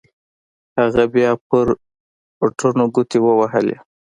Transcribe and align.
هغه 0.79 1.03
بيا 1.13 1.31
پر 1.47 1.67
بټنو 2.39 2.85
گوټې 2.95 3.19
ووهلې. 3.21 3.77